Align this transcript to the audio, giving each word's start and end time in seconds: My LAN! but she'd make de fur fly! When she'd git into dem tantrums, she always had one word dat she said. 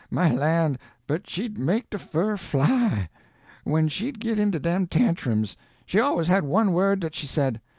My 0.09 0.31
LAN! 0.33 0.79
but 1.05 1.29
she'd 1.29 1.59
make 1.59 1.91
de 1.91 1.99
fur 1.99 2.35
fly! 2.35 3.07
When 3.65 3.87
she'd 3.87 4.19
git 4.19 4.39
into 4.39 4.59
dem 4.59 4.87
tantrums, 4.87 5.55
she 5.85 5.99
always 5.99 6.27
had 6.27 6.43
one 6.43 6.73
word 6.73 7.01
dat 7.01 7.13
she 7.13 7.27
said. 7.27 7.61